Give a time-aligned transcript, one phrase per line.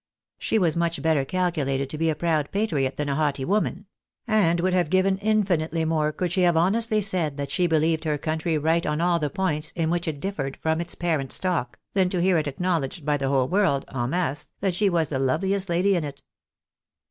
[0.39, 3.85] She was much better calculated to be a proud patriot than a haughty woman;
[4.27, 8.17] and would have given infinitely more, could she have honestly said that she believed her
[8.17, 12.09] country right on all the points in which it differed from its parent stock, than
[12.09, 15.69] to hear it acknowledged by the ■whole world, en rfiasse, that she was the loveliest
[15.69, 16.23] lady in it.